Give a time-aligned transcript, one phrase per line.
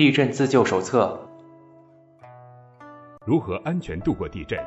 [0.00, 1.20] 地震自救手册。
[3.26, 4.58] 如何安全度过地震？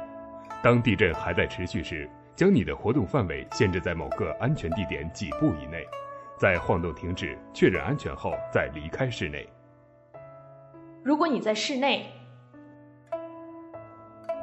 [0.62, 5.84] 当地震还在持续时，将你的活动范围限制在某个安全地点几步以内，
[6.38, 9.50] 在晃动停止、确认安全后再离开室内。
[11.02, 12.06] 如果你在室内，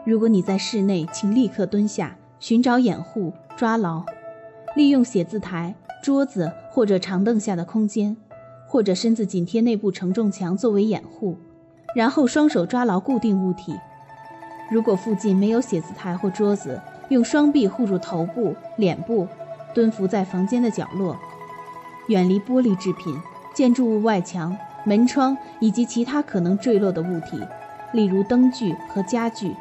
[0.04, 4.04] 如果你在室内，请立刻蹲下，寻找掩护，抓牢，
[4.74, 5.72] 利用写字台、
[6.02, 8.16] 桌子或者长凳下的空间，
[8.70, 11.36] 或者身子紧贴内部承重墙作为掩护，
[11.92, 13.76] 然后双手抓牢固定物体。
[14.70, 19.26] 如果附近没有写字台或桌子，用双臂护住头部、脸部，
[19.74, 21.16] 蹲伏在房间的角落，
[22.06, 23.20] 远离玻璃制品、
[23.52, 27.44] 建筑物外墙、门窗以及其他可能坠落的物体，
[27.92, 29.52] 例如灯具和家具。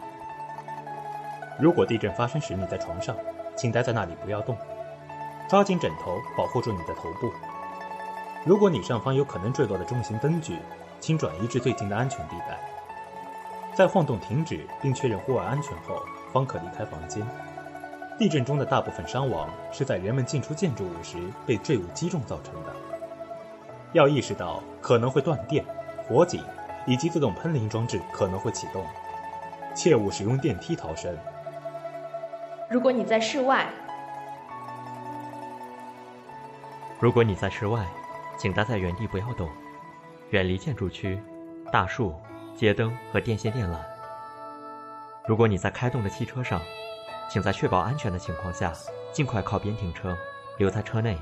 [1.60, 3.16] 如果地震发生时你在床上，
[3.56, 4.56] 请待在那里不要动，
[5.50, 7.32] 抓紧枕头保护住你的头部。
[8.46, 10.58] 如果你上方有可能坠落的重型灯具，
[11.00, 12.60] 请转移至最近的安全地带。
[13.76, 17.26] 在晃动停止并确认户外安全后，方可离开房间。
[18.18, 22.74] 地震中的大部分伤亡是在人们进出建筑物时被坠物击中造成的。
[23.94, 25.64] 要意识到可能会断电、
[26.08, 26.44] 火警
[26.86, 28.86] 以及自动喷淋装置可能会启动，
[29.74, 31.16] 切勿使用电梯逃生。
[32.70, 33.68] 如果你在室外，
[37.00, 37.86] 如果你在室外，
[38.40, 39.48] 请待在原地不要动，
[40.32, 41.22] 远离建筑区、
[41.72, 42.16] 大树。
[42.56, 43.78] 街灯和电线电缆。
[45.26, 46.60] 如果你在开动的汽车上，
[47.30, 48.74] 请在确保安全的情况下
[49.14, 50.18] 尽快靠边停车，
[50.58, 51.18] 留在车内。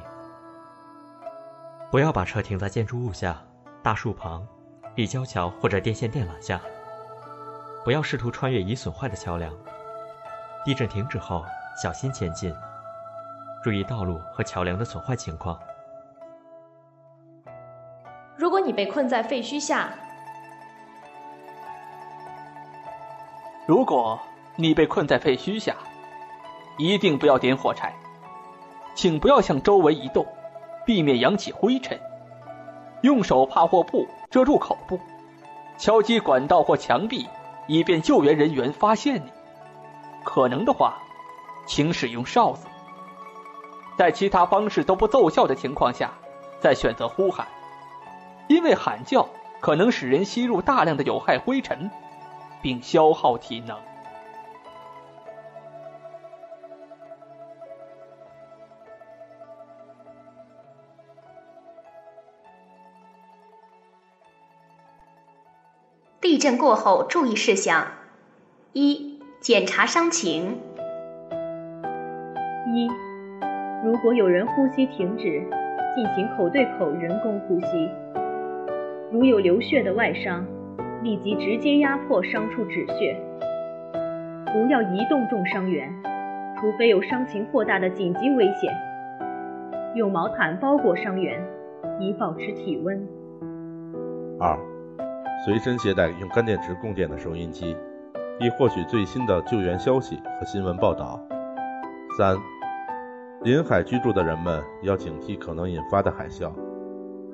[1.91, 3.39] 不要把车停在建筑物下、
[3.83, 4.47] 大树旁、
[4.95, 6.59] 立交桥或者电线电缆下。
[7.83, 9.53] 不要试图穿越已损坏的桥梁。
[10.65, 11.45] 地震停止后，
[11.79, 12.51] 小心前进，
[13.63, 15.59] 注意道路和桥梁的损坏情况。
[18.47, 19.89] 如果你被困在废墟下，
[23.65, 24.17] 如果
[24.55, 25.75] 你被困在废墟下，
[26.77, 27.93] 一定不要点火柴，
[28.95, 30.25] 请不要向周围移动，
[30.85, 31.99] 避免扬起灰尘。
[33.01, 34.97] 用手帕或布遮住口部，
[35.77, 37.27] 敲击管道或墙壁，
[37.67, 39.29] 以便救援人员发现你。
[40.23, 40.99] 可能的话，
[41.65, 42.65] 请使用哨子。
[43.97, 46.13] 在其他方式都不奏效的情况下，
[46.61, 47.45] 再选择呼喊，
[48.47, 51.89] 因为喊叫可能使人吸入大量的有害灰尘。
[52.59, 53.77] 并消耗体能。
[66.19, 67.87] 地震过后注意事项：
[68.73, 70.59] 一、检查伤情。
[72.73, 72.87] 一、
[73.85, 75.47] 如果有人呼吸停止，
[75.95, 78.16] 进行口对口人工呼吸。
[79.11, 80.45] 如有流血的外伤。
[81.03, 83.15] 立即直接压迫伤处止血，
[84.51, 85.87] 不要移动重伤员，
[86.59, 88.73] 除非有伤情扩大的紧急危险。
[89.95, 91.39] 用毛毯包裹伤员，
[91.99, 93.07] 以保持体温。
[94.39, 94.57] 二，
[95.45, 97.77] 随身携带用干电池供电的收音机，
[98.39, 101.23] 以获取最新的救援消息和新闻报道。
[102.17, 102.35] 三，
[103.43, 106.51] 临海居住的人们要警惕可能引发的海啸，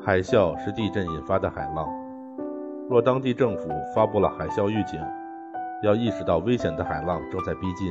[0.06, 1.88] 海啸是地震引发的海浪。
[2.90, 5.00] 若当地政府发布了海啸预警，
[5.82, 7.90] 要意识到危险的海浪正在逼近，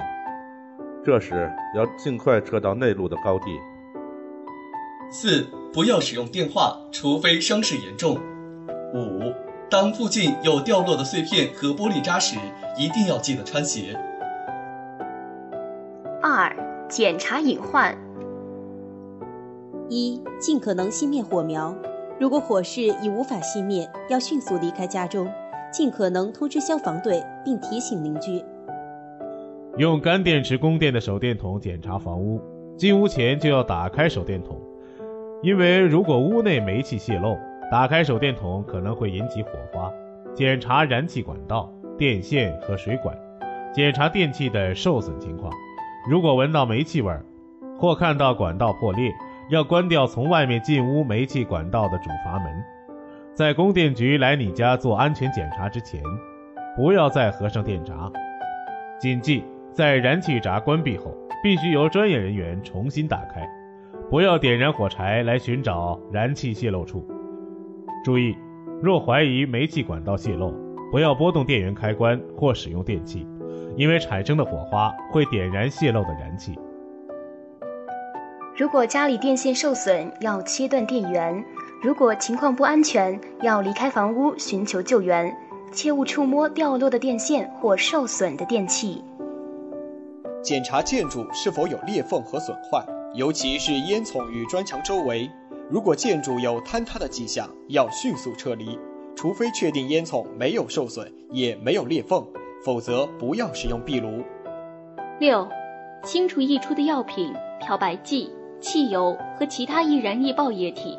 [1.03, 3.59] 这时要尽快撤到内陆的高地。
[5.11, 8.19] 四、不要使用电话，除非伤势严重。
[8.95, 9.33] 五、
[9.71, 12.37] 当附近有掉落的碎片和玻璃渣时，
[12.78, 13.99] 一定要记得穿鞋。
[16.21, 16.55] 二、
[16.91, 17.97] 检查隐患。
[19.89, 21.75] 一、尽可能熄灭火苗。
[22.21, 25.28] 如果火势已无法熄灭，要迅速离开家中，
[25.72, 28.42] 尽可能通知消防队，并提醒邻居。
[29.78, 32.41] 用干电池供电的手电筒检查房屋，
[32.77, 34.60] 进屋前就要打开手电筒，
[35.42, 37.36] 因为如果屋内煤气泄漏，
[37.71, 39.91] 打开手电筒可能会引起火花。
[40.34, 43.16] 检查燃气管道、电线和水管，
[43.72, 45.53] 检查电器的受损情况。
[46.09, 47.25] 如果闻到煤气味儿，
[47.78, 49.10] 或看到管道破裂。
[49.48, 52.65] 要关掉从外面进屋煤气管道的主阀门，
[53.34, 56.00] 在供电局来你家做安全检查之前，
[56.77, 58.10] 不要再合上电闸。
[58.98, 63.47] 谨记，在燃气闸关闭后，必须由专业人员重新打开。
[64.09, 67.06] 不要点燃火柴来寻找燃气泄漏处。
[68.04, 68.36] 注意，
[68.83, 70.54] 若怀疑煤气管道泄漏，
[70.91, 73.27] 不要拨动电源开关或使用电器，
[73.77, 76.59] 因为产生的火花会点燃泄漏的燃气。
[78.54, 81.43] 如果家里电线受损，要切断电源，
[81.83, 85.34] 如果情况不安全，要离开房屋寻求救援，
[85.72, 89.03] 切勿触摸掉落的电线或受损的电器。
[90.43, 92.84] 检查建筑是否有裂缝和损坏，
[93.15, 95.31] 尤其是烟囱与砖墙周围。
[95.71, 98.78] 如果建筑有坍塌的迹象，要迅速撤离，
[99.16, 102.22] 除非确定烟囱没有受损，也没有裂缝，
[102.63, 104.22] 否则不要使用壁炉。
[105.19, 105.48] 六，
[106.05, 108.31] 清除溢出的药品、漂白剂、
[108.62, 110.97] 汽油和其他易燃易爆液体。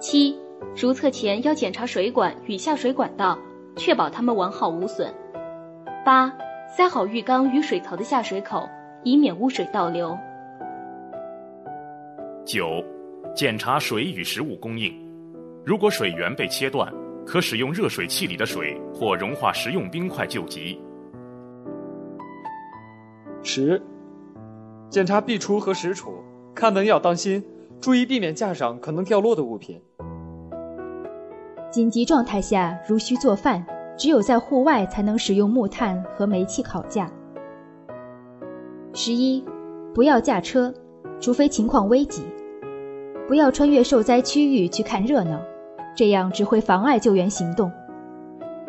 [0.00, 0.36] 七，
[0.74, 3.38] 如厕前要检查水管与下水管道，
[3.76, 5.14] 确保它们完好无损。
[6.04, 6.32] 八，
[6.76, 8.68] 塞好浴缸与水槽的下水口，
[9.04, 10.18] 以免污水倒流。
[12.44, 12.82] 九。
[13.34, 14.92] 检查水与食物供应，
[15.64, 16.92] 如果水源被切断，
[17.24, 20.80] 可使用热水器里的水或融化食用冰块救急。
[23.44, 23.80] 十，
[24.90, 26.14] 检查壁橱和食橱，
[26.58, 27.44] 开门要当心，
[27.80, 29.80] 注意避免架上可能掉落的物品。
[31.70, 33.64] 紧急状态下，如需做饭，
[33.96, 37.08] 只有在户外才能使用木炭和煤气烤架。
[38.92, 39.44] 十一，
[39.94, 40.74] 不要驾车，
[41.20, 42.24] 除非情况危急。
[43.28, 45.40] 不要穿越受灾区域去看热闹，
[45.94, 47.70] 这样只会妨碍救援行动。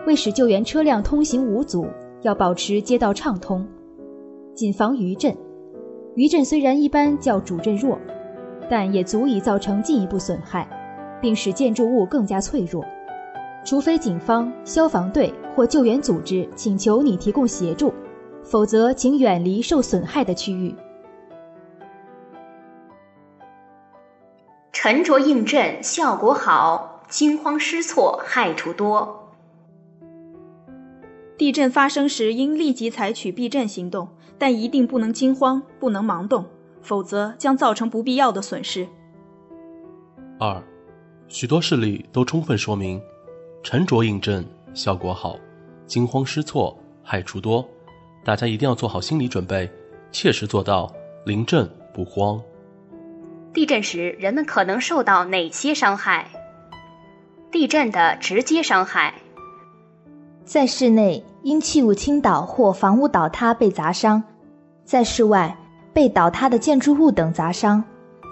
[0.05, 1.87] 为使救援车辆通行无阻，
[2.21, 3.67] 要保持街道畅通，
[4.53, 5.35] 谨防余震。
[6.19, 7.97] 余震虽然一般较主震弱，
[8.69, 10.67] 但也足以造成进一步损害，
[11.21, 12.83] 并使建筑物更加脆弱。
[13.63, 17.93] 除非警方、消防队或救援组织请求你提供协助，
[18.43, 20.75] 否则请远离受损害的区域。
[24.73, 29.31] 沉着应震效果好，惊慌失措害处多。
[31.37, 34.09] 地震发生时应立即采取避震行动，
[34.39, 36.45] 但一定不能惊慌，不能盲动，
[36.81, 38.87] 否则将造成不必要的损失。
[40.39, 40.63] 二，
[41.27, 42.99] 许多事例都充分说明，
[43.61, 44.43] 沉着应震
[44.73, 45.37] 效果好，
[45.85, 47.67] 惊慌失措害处多。
[48.23, 49.69] 大家一定要做好心理准备，
[50.11, 50.91] 切实做到
[51.25, 52.41] 临阵不慌。
[53.53, 56.29] 地震时，人们可能受到哪些伤害？
[57.51, 59.15] 地震的直接伤害，
[60.49, 64.19] 在室内因器物倾倒或房屋倒塌被砸伤；
[64.83, 65.55] 在室外
[65.93, 67.83] 被倒塌的建筑物等砸伤；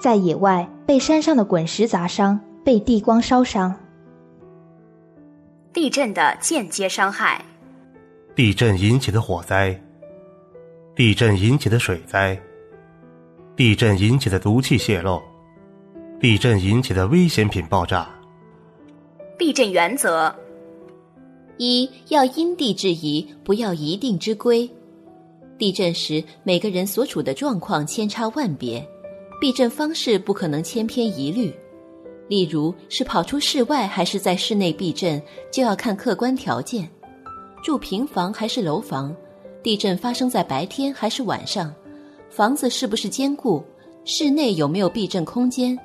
[0.01, 3.71] 在野外被山上的滚石砸伤、被地光烧伤。
[5.71, 7.45] 地震的间接伤害，
[8.33, 9.79] 地震引起的火灾，
[10.95, 12.35] 地震引起的水灾。
[13.55, 15.21] 地震引起的毒气泄漏，
[16.19, 18.09] 地震引起的危险品爆炸。
[19.37, 20.35] 地震原则：
[21.57, 24.69] 一要因地制宜，不要一定之规。
[25.57, 28.87] 地震时，每个人所处的状况千差万别，
[29.41, 31.51] 避震方式不可能千篇一律。
[32.27, 35.21] 例如，是跑出室外还是在室内避震，
[35.51, 36.87] 就要看客观条件：
[37.63, 39.15] 住平房还是楼房，
[39.63, 41.73] 地震发生在白天还是晚上。
[42.29, 43.63] 房子是不是坚固？
[44.05, 45.77] 室内有没有避震空间？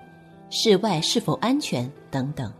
[0.50, 1.90] 室外是否安全？
[2.10, 2.52] 等等。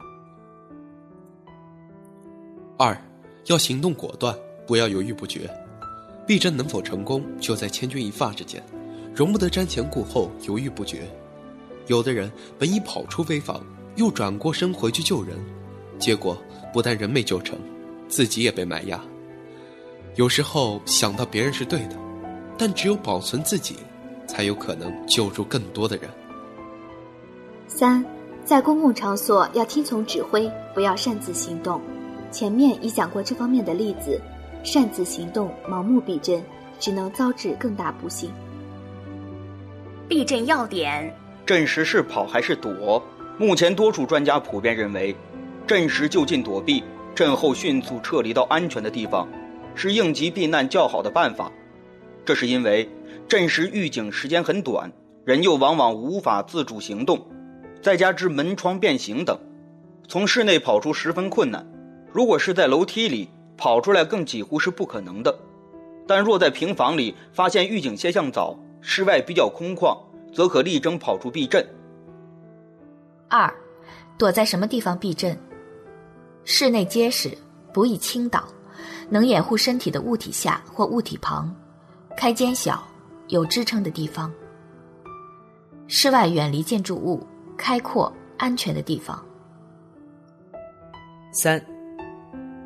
[3.47, 5.51] 要行动果断，不要犹豫不决。
[6.27, 8.63] 避震能否成功，就在千钧一发之间，
[9.15, 11.03] 容不得瞻前顾后、犹豫不决。
[11.89, 13.65] 有的人本已跑出危房，
[13.97, 15.37] 又转过身回去救人，
[15.99, 16.37] 结果
[16.73, 17.59] 不但人没救成，
[18.09, 19.01] 自己也被埋压。
[20.15, 21.97] 有时候想到别人是对的。
[22.59, 23.77] 但只有保存自己，
[24.27, 26.09] 才有可能救助更多的人。
[27.67, 28.05] 三，
[28.45, 31.81] 在公共场所要听从指挥，不要擅自行动。
[32.33, 34.19] 前面已讲过这方面的例子，
[34.65, 36.43] 擅自行动、盲目避震，
[36.81, 38.33] 只能遭致更大不幸。
[40.09, 43.03] 避震要点：震时是跑还是躲？
[43.39, 45.15] 目前多数专家普遍认为，
[45.67, 46.83] 震时就近躲避，
[47.15, 49.29] 震后迅速撤离到安全的地方，
[49.75, 51.53] 是应急避难较好的办法。
[52.25, 52.89] 这是因为
[53.29, 54.91] 震时预警时间很短，
[55.25, 57.21] 人又往往无法自主行动，
[57.83, 59.39] 再加之门窗变形等，
[60.09, 61.67] 从室内跑出十分困难。
[62.13, 65.37] 如果是在楼梯里跑出来，更几乎是不可能的。
[66.07, 69.97] 但若在平房里发现预警现象早，室外比较空旷，
[70.35, 71.65] 则可力争跑出避震。
[73.29, 73.53] 二，
[74.19, 75.39] 躲在什么地方避震？
[76.45, 77.37] 室内结实，
[77.73, 78.45] 不易倾倒，
[79.09, 81.55] 能掩护身体的物体下或物体旁。
[82.17, 82.83] 开间小，
[83.29, 84.31] 有支撑的地方。
[85.87, 87.27] 室外远离建筑物，
[87.57, 89.25] 开阔安全的地方。
[91.33, 91.65] 三，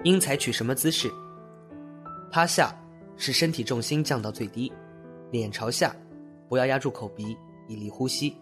[0.07, 1.11] 应采取什么姿势？
[2.31, 2.73] 趴下，
[3.17, 4.73] 使身体重心降到最低，
[5.33, 5.93] 脸朝下，
[6.49, 7.37] 不要压住口鼻，
[7.67, 8.37] 以利呼吸。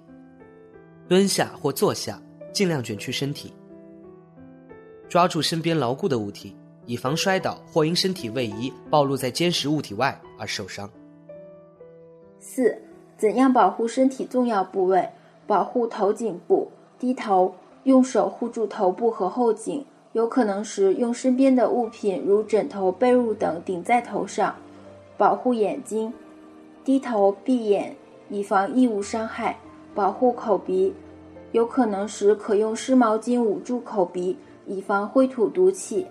[1.09, 2.21] 蹲下或坐下，
[2.53, 3.51] 尽量卷曲身体，
[5.09, 6.55] 抓住身边牢固的物体，
[6.85, 10.91] 以防摔倒或因身体位移暴露在坚实物体外而受伤。
[12.39, 12.79] 四、
[13.17, 15.09] 怎样保护身体重要部位？
[15.47, 17.55] 保护头颈部，低头，
[17.85, 24.55] 用手护住头部和后颈，有可能时用身边的物品如枕头、被褥等顶在头上。
[25.17, 26.13] 保护眼睛，
[26.85, 27.95] 低头闭眼，
[28.31, 29.57] 以防异物伤害。
[29.93, 30.93] 保护口鼻，
[31.53, 36.07] 有可能时可用湿毛巾捂住口鼻，以防灰土毒气。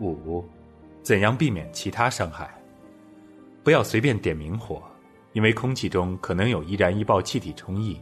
[0.00, 0.44] 五，
[1.02, 2.48] 怎样避免其他伤害？
[3.62, 4.82] 不要随便点明火，
[5.32, 7.98] 因为空气中可能有易燃易爆气体充溢。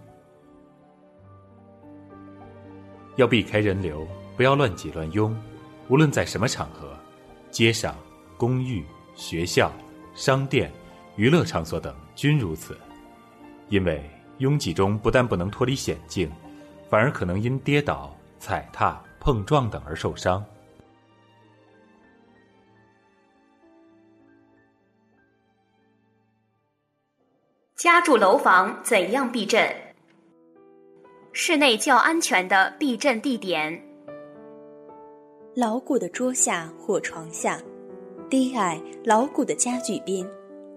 [3.17, 4.07] 要避开人流，
[4.37, 5.37] 不要乱挤乱拥，
[5.89, 6.97] 无论在什么场合，
[7.51, 7.95] 街上、
[8.39, 8.85] 公寓。
[9.19, 9.73] 学校、
[10.15, 10.71] 商店、
[11.17, 12.79] 娱乐场所等均如此，
[13.71, 14.05] 因为
[14.37, 16.31] 拥挤中不但不能脱离险境，
[16.91, 20.45] 反而可能因跌倒、踩踏、碰撞等而受伤。
[27.75, 29.86] 家住楼房怎样避震？
[31.39, 33.79] 室内较安全的避震地点：
[35.55, 37.61] 牢固的桌下或床下。
[38.31, 40.27] 低矮牢固的家具边，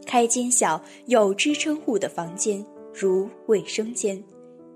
[0.06, 2.64] 开间小有支撑物的房间，
[2.94, 4.22] 如卫生间，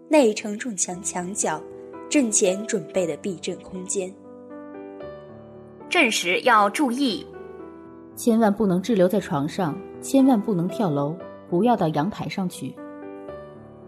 [0.07, 1.61] 内承重墙墙角，
[2.09, 4.09] 震前准备的避震空间。
[5.89, 7.27] 震时要注意，
[8.15, 11.13] 千万不能滞留在床上，千万不能跳楼，
[11.49, 12.73] 不要到阳台上去，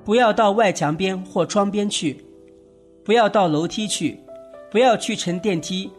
[0.05, 2.24] 不要到外墙边或窗边去，
[3.03, 4.17] 不要到楼梯去，
[4.71, 5.91] 不要去乘电梯。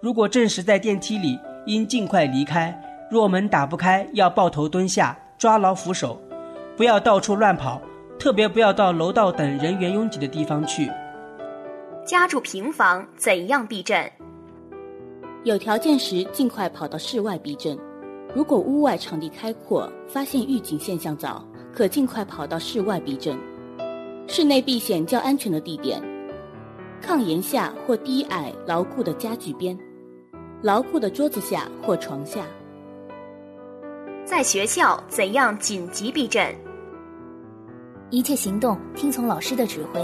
[0.00, 1.36] 如果震时在电梯里。
[1.66, 2.72] 应尽快离开。
[3.10, 6.16] 若门打不开，要抱头蹲下，抓牢扶手，
[6.76, 7.82] 不要到处乱跑，
[8.20, 10.88] 特别不要到楼道等人员拥挤的地方去。
[12.04, 14.08] 家住平房怎样避震？
[15.42, 17.76] 有条件时尽快跑到室外避震。
[18.32, 21.44] 如果屋外场地开阔，发现预警现象早，
[21.76, 23.38] 可尽快跑到室外避震。
[24.26, 26.02] 室内避险较安全的地点：
[27.02, 29.78] 炕沿下或低矮牢固的家具边。
[30.62, 32.46] 牢固的桌子下或床下。
[34.24, 36.42] 在学校怎样紧急避震？
[38.08, 40.00] 一切行动听从老师的指挥，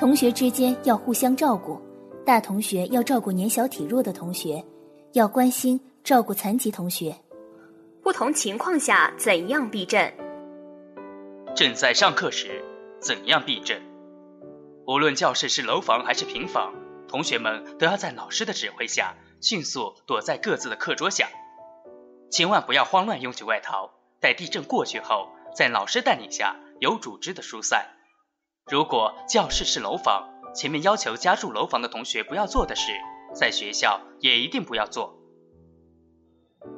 [0.00, 1.78] 同学之间要互相照顾，
[2.24, 4.64] 大同学要照顾年小体弱的同学，
[5.12, 7.14] 要关心照顾残疾同学。
[8.02, 10.10] 不同情况下怎样避震？
[11.54, 12.64] 正在上课时
[12.98, 13.82] 怎样避震？
[14.86, 16.72] 无论教室是楼房还是平房，
[17.08, 19.14] 同学们都要在老师的指挥下。
[19.42, 21.28] 迅速躲在各自的课桌下，
[22.30, 23.90] 千万不要慌乱拥挤外逃。
[24.20, 27.88] 待地震过去后，在老师带领下有组织的疏散。
[28.70, 32.92] 如果教室是楼房，前面要求家住楼房的同学不要做的事，
[33.34, 35.18] 在学校也一定不要做。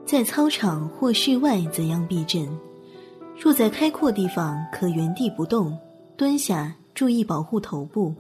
[0.07, 2.49] 在操场或室外怎样避震？
[3.37, 5.77] 若在开阔地方，可原地不动，
[6.17, 8.15] 蹲下，注意保护头部，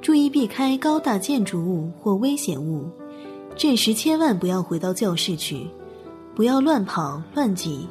[0.00, 2.88] 注意避开高大建筑物或危险物。
[3.56, 5.66] 这时千万不要回到教室去，
[6.34, 7.88] 不要乱跑乱挤，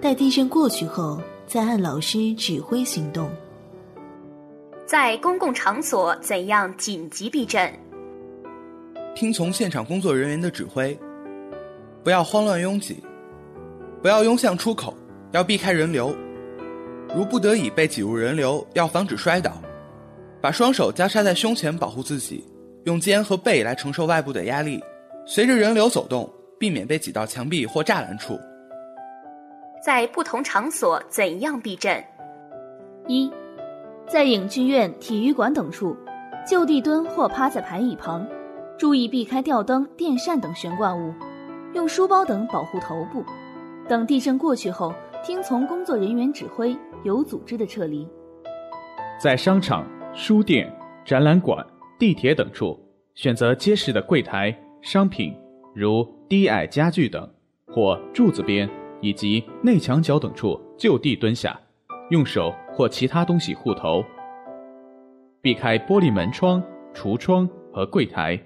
[0.00, 3.28] 待地震过去后再按老师指挥行动。
[4.86, 7.72] 在公共场所怎样紧急避震？
[9.14, 10.98] 听从现场工作人员的指挥，
[12.02, 13.02] 不要慌乱拥挤，
[14.02, 14.94] 不要拥向出口，
[15.34, 16.14] 要避开人流。
[17.12, 19.52] 如不得已被挤入人流，要防止摔倒，
[20.40, 22.44] 把双手交叉在胸前保护自己，
[22.84, 24.80] 用肩和背来承受外部的压力。
[25.26, 28.38] 随着人流走动，避免被挤到墙壁或栅栏处。
[29.84, 32.02] 在不同场所怎样避震？
[33.08, 33.30] 一，
[34.06, 35.96] 在影剧院、体育馆等处，
[36.48, 38.24] 就地蹲或趴在排椅旁，
[38.78, 41.12] 注意避开吊灯、电扇等悬挂物，
[41.74, 43.24] 用书包等保护头部。
[43.86, 44.94] 等地震过去后，
[45.24, 48.06] 听从工作人员指挥，有组织的撤离。
[49.18, 50.70] 在商场、书店、
[51.02, 51.66] 展览馆、
[51.98, 52.78] 地铁等处，
[53.14, 54.54] 选择结实的柜台。
[54.82, 55.34] 商品
[55.74, 57.26] 如低矮家具等，
[57.68, 58.68] 或柱子边
[59.00, 61.58] 以及内墙角等处就地蹲下，
[62.10, 64.04] 用手或其他东西护头，
[65.40, 66.62] 避开玻璃门窗、
[66.92, 68.38] 橱窗和柜台，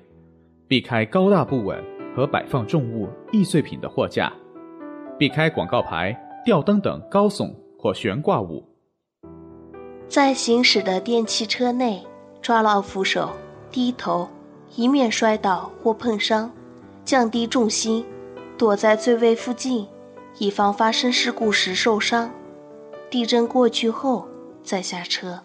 [0.69, 4.33] 避开高大不稳和摆放重物易碎品的货架，
[5.19, 6.17] 避开广告牌、
[6.49, 8.65] 吊灯等高耸或悬挂物。
[10.09, 12.03] 在行驶的电汽车内
[12.41, 13.29] 抓牢扶手
[13.71, 14.27] 低头
[14.75, 16.51] 以免摔倒或碰伤
[17.05, 18.03] 降低重心
[18.57, 19.87] 躲在座位附近
[20.39, 22.31] 以防发生事故时受伤
[23.11, 24.27] 地震过去后
[24.63, 25.39] 再下车。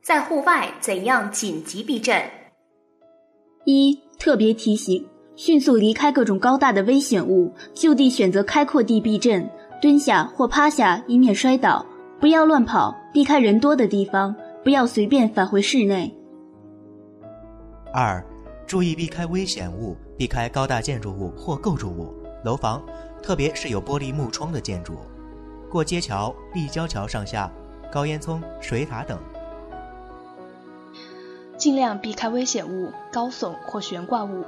[0.00, 2.41] 在户外怎样紧急避震？
[3.64, 9.48] 一、特别提醒：迅速离开各种高大的危险物，就地选择开阔地避震，
[9.80, 11.84] 蹲下或趴下，以免摔倒。
[12.20, 16.12] 不要乱跑，避开人多的地方，不要随便返回室内。
[17.92, 18.24] 二、
[18.66, 22.12] 注意避开危险物，避开高大建筑物或构筑物、
[22.44, 22.82] 楼房，
[23.22, 24.94] 特别是有玻璃幕窗的建筑。
[25.68, 27.50] 过街桥、立交桥上下、
[27.90, 29.18] 高烟囱、水塔等。
[31.62, 34.44] 尽量避开危险物、高耸或悬挂物、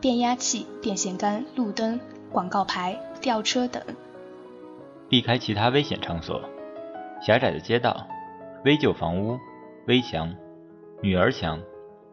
[0.00, 2.00] 变压器、电线杆、路灯、
[2.32, 3.82] 广告牌、吊车等。
[5.06, 6.40] 避开其他危险场所：
[7.20, 8.08] 狭窄的街道、
[8.64, 9.38] 危旧房屋、
[9.88, 10.34] 危墙、
[11.02, 11.60] 女儿墙、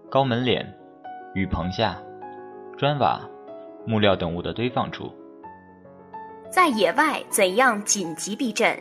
[0.10, 0.70] 高门脸、
[1.34, 1.98] 雨棚下、
[2.77, 3.22] 砖瓦、
[3.88, 5.13] 木料等物的堆放处。
[6.50, 8.77] 在野外怎样紧急避震？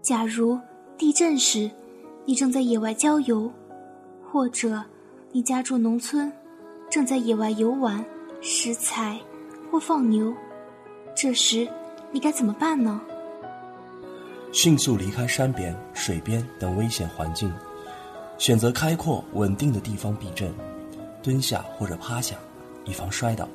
[0.00, 0.58] 假如
[0.96, 1.70] 地震时，
[2.24, 3.52] 你正在野外郊游。
[4.32, 4.82] 或者，
[5.30, 6.32] 你家住农村，
[6.88, 8.02] 正在野外游玩、
[8.40, 9.20] 拾柴
[9.70, 10.32] 或放牛，
[11.14, 11.68] 这时
[12.10, 12.98] 你该怎么办呢？
[14.50, 17.52] 迅速离开山边、水边等危险环境，
[18.38, 20.50] 选择开阔稳定的地方避震，
[21.22, 22.34] 蹲下或者趴下，
[22.86, 23.46] 以防摔倒。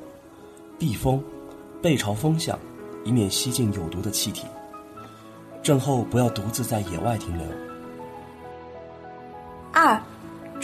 [0.78, 1.20] 避风，
[1.82, 2.56] 背朝风向，
[3.04, 4.46] 以免吸进有毒的气体。
[5.64, 7.48] 震后不要独自在野外停留。
[9.74, 10.00] 二。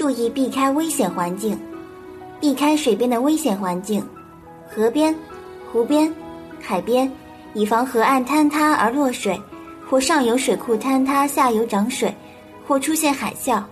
[0.03, 1.57] 注意避开危险环境，
[2.37, 4.05] 避开水边的危险环境，
[4.67, 5.15] 河边、
[5.71, 6.13] 湖边、
[6.59, 7.09] 海边，
[7.53, 9.41] 以防河岸坍塌而落水，
[9.89, 12.13] 或上游水库坍塌下游涨水，
[12.67, 13.63] 或出现海啸。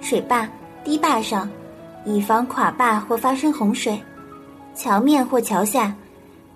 [0.00, 0.48] 水坝、
[0.82, 1.46] 堤坝上，
[2.06, 3.98] 以防垮坝或发生洪水；
[4.74, 5.94] 桥面或桥下，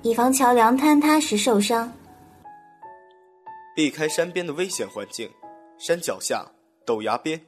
[0.01, 1.93] 以防桥梁坍塌时受伤。
[3.77, 5.29] 避开山边的危险环境，
[5.77, 6.47] 山脚下、
[6.87, 7.39] 陡崖边。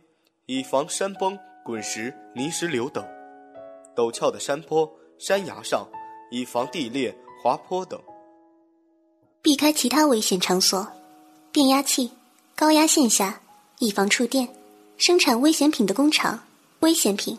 [0.46, 3.02] 以防山崩、滚石、泥石流等；
[3.96, 5.88] 陡峭的山坡、山崖上，
[6.30, 7.98] 以防地裂、滑坡等。
[9.40, 10.86] 避开其他危险场所：
[11.50, 12.10] 变压器、
[12.54, 13.40] 高压线下，
[13.78, 14.46] 以防触电；
[14.98, 16.38] 生产危险品的工厂、
[16.80, 17.38] 危险品、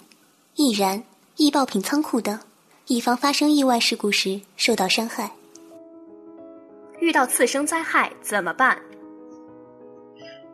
[0.55, 1.03] 易燃、
[1.35, 2.39] 易爆品仓库等，
[2.87, 5.29] 以防发生意外事故时受到伤害。
[6.99, 8.81] 遇到次生灾害怎么办？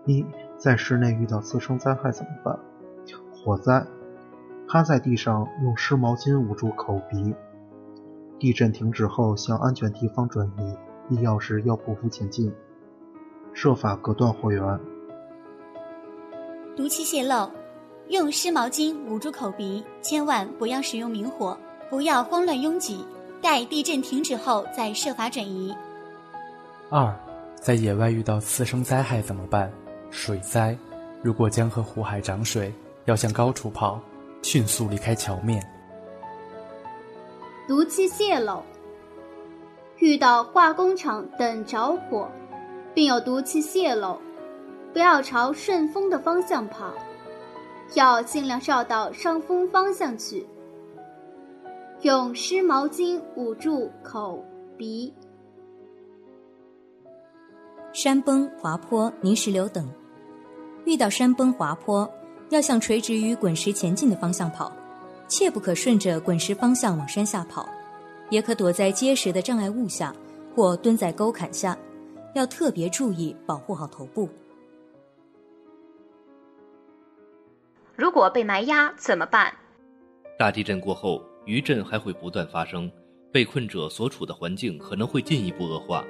[0.06, 0.22] 一。
[0.62, 2.56] 在室内遇到次生灾害怎么办？
[3.34, 3.84] 火灾，
[4.68, 7.34] 趴在地上用湿毛巾捂住口鼻。
[8.38, 10.78] 地震停止后向安全地方转移，
[11.10, 12.54] 必要时要匍匐前进，
[13.54, 14.80] 设法隔断火源。
[16.76, 17.50] 毒气泄漏，
[18.10, 21.58] 用湿毛巾捂住口鼻，千万不要使用明火，
[21.90, 23.04] 不要慌乱拥挤，
[23.42, 25.76] 待地震停止后再设法转移。
[26.92, 27.12] 二，
[27.56, 29.72] 在野外遇到次生灾害怎么办？
[30.12, 30.78] 水灾，
[31.24, 32.72] 如果江河湖海涨水，
[33.06, 34.00] 要向高处跑，
[34.44, 35.66] 迅速离开桥面。
[37.68, 38.62] 毒气泄漏，
[40.00, 42.30] 遇到化工厂等着火，
[42.94, 44.20] 并有毒气泄漏，
[44.92, 46.94] 不要朝顺风的方向跑，
[47.96, 50.46] 要尽量绕到上风方向去。
[52.02, 54.44] 用湿毛巾捂住口
[54.78, 55.14] 鼻。
[57.94, 59.88] 山崩、滑坡、泥石流等。
[60.86, 62.12] 遇到山崩滑坡，
[62.50, 64.72] 要向垂直于滚石前进的方向跑，
[65.28, 67.70] 切不可顺着滚石方向往山下跑，
[68.30, 70.14] 也可躲在结实的障碍物下，
[70.56, 71.78] 或蹲在沟坎下，
[72.34, 74.28] 要特别注意保护好头部。
[77.96, 79.54] 如果被埋压怎么办？
[80.40, 82.92] 大地震过后，余震还会不断发生，
[83.32, 86.04] 被困者所处的环境可能会进一步恶化，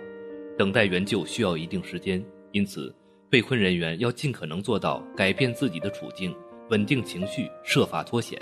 [0.57, 2.93] 等待援救需要一定时间，因此。
[3.31, 6.35] 被困人员要尽可能做到改变自己的处境，
[6.69, 8.37] 稳定情绪，设法脱险。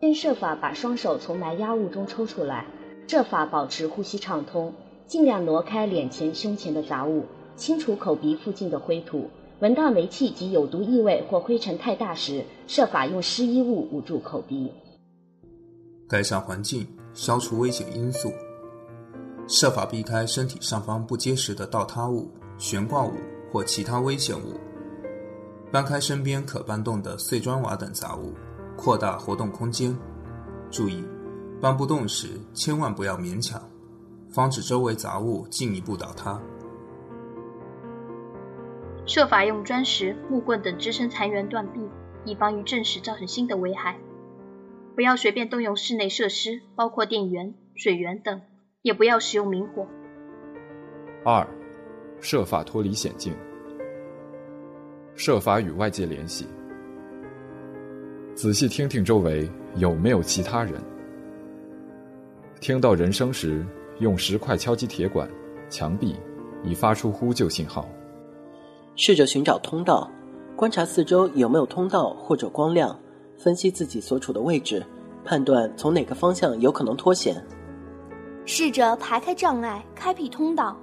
[0.00, 2.66] 先设法把双手从埋压物中抽出来，
[3.06, 4.74] 设法保持呼吸畅通，
[5.06, 9.30] 尽量挪开脸前、胸前的杂物，清除口鼻附近的灰土。
[9.60, 14.72] 闻到煤气及有毒异味或灰尘太大时，设法用湿衣物捂住口鼻。
[16.08, 18.32] 改善环境，消除危险因素，
[19.46, 22.28] 设法避开身体上方不结实的倒塌物。
[22.60, 23.14] 悬挂物
[23.50, 24.60] 或其他危险物，
[25.72, 28.34] 搬开身边可搬动的碎砖瓦等杂物，
[28.76, 29.96] 扩大活动空间。
[30.70, 31.02] 注意，
[31.58, 33.58] 搬不动时千万不要勉强，
[34.30, 36.38] 防止周围杂物进一步倒塌。
[39.06, 41.88] 设法用砖石、木棍等支撑残垣断壁，
[42.26, 43.96] 以防于震时造成新的危害。
[44.94, 48.42] 不要随便动用室内设施，包括电源、水源等，
[48.82, 49.86] 也不要使用明火。
[51.24, 51.48] 二。
[52.20, 53.34] 设法脱离险境，
[55.14, 56.46] 设法与外界联系。
[58.34, 60.74] 仔细听听周围有没有其他人。
[62.60, 63.64] 听到人声时，
[64.00, 65.28] 用石块敲击铁管、
[65.70, 66.14] 墙壁，
[66.62, 67.88] 以发出呼救信号。
[68.96, 70.10] 试着寻找通道，
[70.54, 72.98] 观察四周有没有通道或者光亮，
[73.38, 74.84] 分析自己所处的位置，
[75.24, 77.42] 判断从哪个方向有可能脱险。
[78.44, 80.78] 试着排开障碍，开辟通道。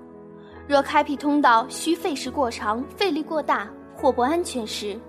[0.68, 5.00] 若开辟通道需费时过长、费力过大或不安全时，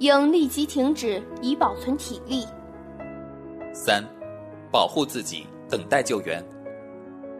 [0.00, 2.44] 应立即停止，以保存体力。
[3.72, 4.04] 三，
[4.72, 6.44] 保护自己，等待救援。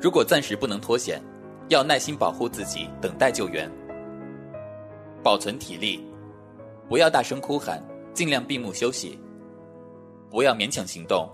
[0.00, 1.20] 如果暂时不能脱险，
[1.68, 3.68] 要耐心保护自己，等待救援。
[5.20, 6.04] 保存体力，
[6.88, 7.82] 不要大声哭喊，
[8.12, 9.18] 尽量闭目休息。
[10.30, 11.28] 不要勉强行动，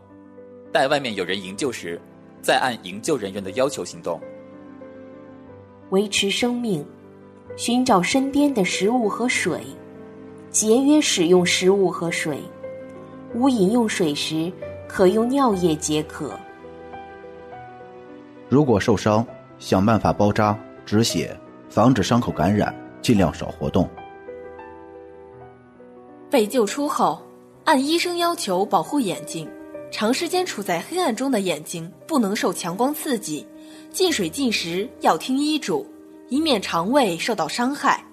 [0.73, 2.01] 待外面有人营救时，
[2.41, 4.19] 再按营救人员的要求行动。
[5.91, 6.85] 维持生命，
[7.57, 9.61] 寻找身边的食物和水，
[10.51, 12.39] 节约使用食物和水。
[13.35, 14.53] 无饮用水时，
[14.89, 16.39] 可用尿液解渴。
[18.49, 19.27] 如果受伤，
[19.59, 21.37] 想办法包扎止血，
[21.69, 23.89] 防止伤口感染，尽量少活动。
[26.31, 27.21] 被救出后，
[27.65, 29.49] 按医生要求保护眼睛。
[29.93, 33.45] 长时间处在黑暗中的眼睛不能受强光刺激。
[33.91, 35.87] 进水进食要听医嘱，
[36.29, 38.05] 以免肠胃受到伤害。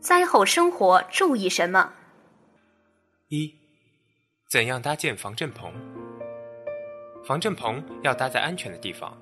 [0.00, 1.92] 灾后生活注意什么？
[3.28, 3.54] 一、
[4.50, 5.72] 怎样搭建防震棚？
[7.24, 9.16] 防震棚要搭在安全的地方，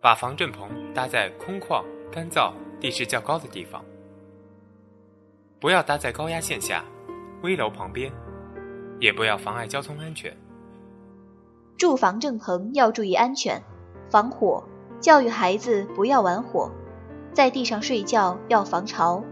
[0.00, 3.84] 把防震棚搭在空旷、干燥、地势较高的地方，
[5.60, 6.84] 不要搭在高压线下、
[7.42, 8.12] 危楼旁边，
[8.98, 10.36] 也不要妨碍交通安全。
[11.80, 13.58] 住房震棚要注意安全，
[14.10, 14.62] 防火，
[15.00, 16.70] 教育孩子不要玩火，
[17.32, 19.24] 在地上睡觉要防潮，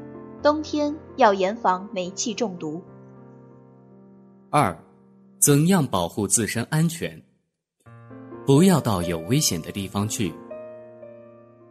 [0.42, 2.82] 冬天要严防煤气中毒。
[4.48, 4.74] 二，
[5.38, 7.22] 怎样保护自身安全？
[8.46, 10.32] 不要到有危险的地方去，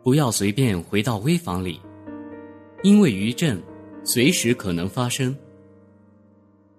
[0.03, 1.81] 不要随便回到危房里，
[2.83, 3.59] 因为余震
[4.03, 5.35] 随时可能发生。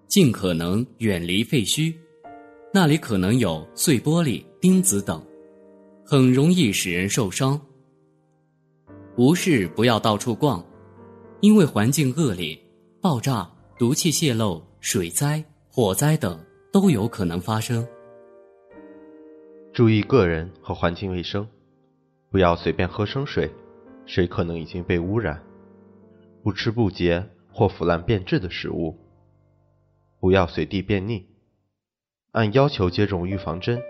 [0.06, 1.92] 尽可能远离废墟。
[2.72, 5.22] 那里可能有碎玻璃、钉子等，
[6.04, 7.60] 很容易使人受伤。
[9.16, 10.64] 无事不要到处逛，
[11.40, 12.56] 因为环境恶劣，
[13.00, 16.38] 爆炸、毒气泄漏、水灾、火灾等
[16.70, 17.86] 都有可能发生。
[19.72, 21.48] 注意个人和环境卫生，
[22.30, 23.50] 不要随便喝生水，
[24.04, 25.42] 水可能已经被污染。
[26.42, 28.94] 不吃不洁或腐烂变质的食物，
[30.20, 31.22] 不要随地便溺。
[32.32, 33.82] 按要求接种预防针，